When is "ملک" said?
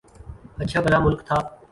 0.99-1.19